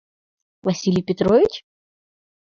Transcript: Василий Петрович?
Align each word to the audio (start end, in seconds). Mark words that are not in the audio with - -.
Василий 0.67 1.03
Петрович? 1.09 1.53